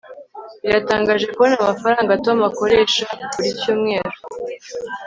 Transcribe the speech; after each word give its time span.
biratangaje 0.63 1.25
kubona 1.33 1.55
amafaranga 1.63 2.19
tom 2.25 2.37
akoresha 2.49 3.05
buri 3.35 3.49
cyumweru 3.59 4.17